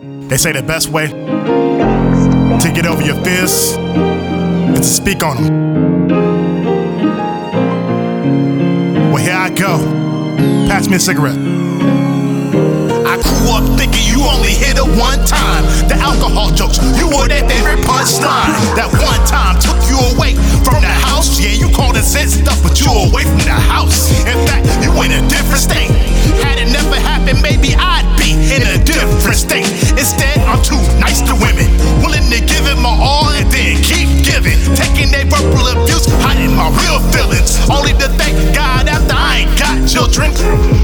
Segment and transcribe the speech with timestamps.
[0.00, 6.08] They say the best way to get over your fears is to speak on them.
[9.10, 9.78] Well, here I go.
[10.68, 11.34] Pass me a cigarette.
[11.34, 15.64] I grew up thinking you only hit it one time.
[15.88, 18.54] The alcohol jokes, you were that favorite punchline.
[18.76, 21.40] That one time took you away from the house.
[21.40, 24.10] Yeah, you called it sense stuff, but you away from the house.
[24.26, 25.77] In fact, you in a different state.
[40.12, 40.32] Children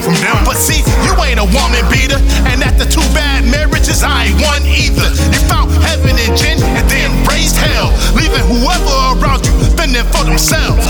[0.00, 0.36] from them.
[0.44, 4.64] But see, you ain't a woman beater, and after two bad marriages, I ain't one
[4.64, 5.08] either.
[5.32, 10.24] You found heaven in gin and then raised hell, leaving whoever around you fending for
[10.24, 10.84] themselves.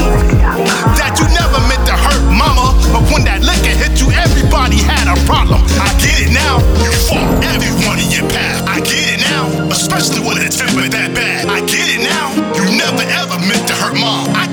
[0.98, 5.06] That you never meant to hurt mama, but when that liquor hit you, everybody had
[5.08, 5.62] a problem.
[5.80, 6.60] I get it now.
[6.82, 8.66] You fought everyone in your path.
[8.66, 11.48] I get it now, especially when it's temper that bad.
[11.48, 12.34] I get it now.
[12.56, 14.28] You never ever meant to hurt mom.
[14.34, 14.45] I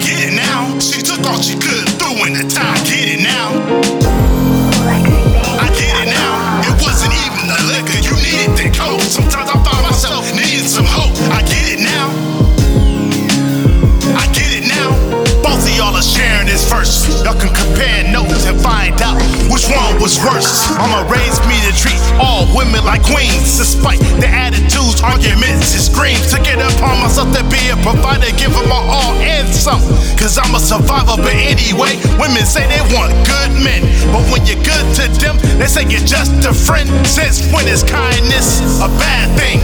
[16.14, 17.10] sharing this verse.
[17.26, 19.18] Y'all can compare notes and find out
[19.50, 20.70] which one was worse.
[20.78, 26.22] Mama raised me to treat all women like queens, despite their attitudes, arguments, and screams.
[26.30, 29.82] Took it upon myself to be a provider, give them my all and some.
[30.22, 33.82] Cause I'm a survivor, but anyway, women say they want good men.
[34.14, 36.86] But when you're good to them, they say you're just a friend.
[37.10, 39.58] Since when is kindness a bad thing?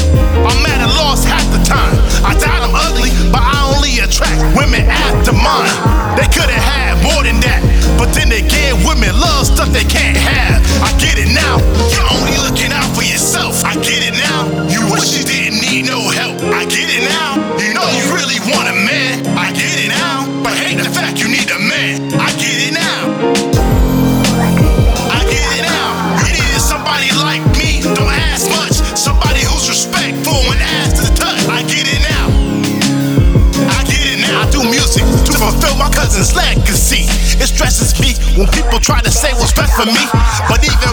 [36.18, 37.06] legacy.
[37.38, 40.02] It stresses me when people try to say what's best for me.
[40.50, 40.87] But even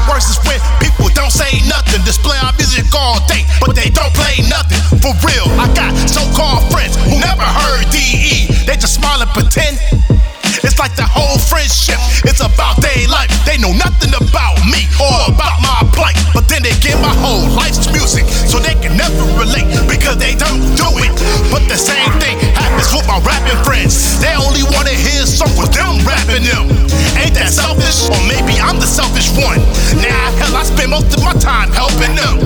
[25.35, 26.72] some with them rapping them.
[27.19, 28.07] Ain't that selfish?
[28.07, 29.59] Or maybe I'm the selfish one.
[30.00, 32.40] Nah, hell, I spend most of my time helping them.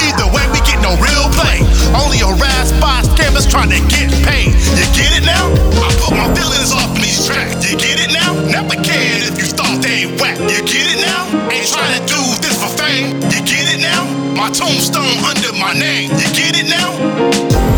[0.00, 1.60] Either way, we get no real play.
[1.92, 4.56] Only harassed by scammers trying to get paid.
[4.80, 5.52] You get it now?
[5.84, 7.60] I put my feelings off in these tracks.
[7.60, 8.32] You get it now?
[8.48, 10.40] Never cared if you thought they ain't whack.
[10.40, 11.28] You get it now?
[11.52, 13.20] Ain't trying to do this for fame.
[13.28, 14.08] You get it now?
[14.32, 16.16] My tombstone under my name.
[16.16, 17.77] You get it now?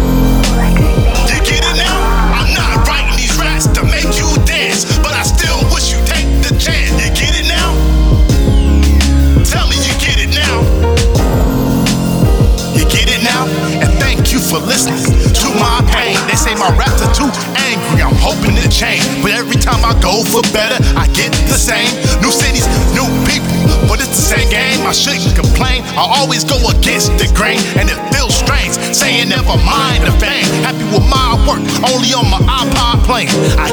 [14.50, 14.98] For listening
[15.30, 16.18] to my pain.
[16.26, 17.30] They say my raps are too
[17.70, 18.02] angry.
[18.02, 19.06] I'm hoping to change.
[19.22, 21.86] But every time I go for better, I get the same.
[22.18, 23.46] New cities, new people.
[23.86, 24.82] But it's the same game.
[24.82, 25.86] I shouldn't complain.
[25.94, 27.62] I always go against the grain.
[27.78, 30.50] And it feels strange saying never mind the fame.
[30.66, 33.30] Happy with my work, only on my iPod playing.
[33.54, 33.70] I